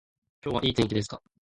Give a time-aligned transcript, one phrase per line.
[0.43, 1.21] 今日はいい天気ですか